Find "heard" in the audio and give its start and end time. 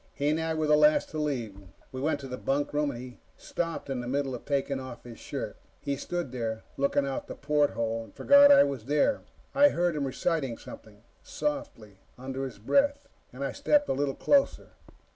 9.69-9.95